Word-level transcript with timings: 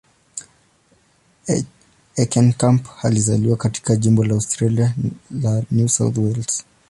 Heckenkamp 2.13 2.85
alizaliwa 3.03 3.57
katika 3.57 3.95
jimbo 3.95 4.23
la 4.23 4.33
Australia 4.33 4.95
la 5.31 5.63
New 5.71 5.87
South 5.87 6.17
Wales. 6.17 6.65